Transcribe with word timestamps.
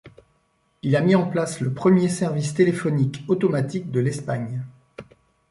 Il 0.81 0.95
a 0.95 1.01
mis 1.01 1.13
en 1.13 1.27
place 1.27 1.59
le 1.61 1.75
premier 1.75 2.09
service 2.09 2.55
téléphonique 2.55 3.23
automatique 3.27 3.91
de 3.91 3.99
l'Espagne. 3.99 4.63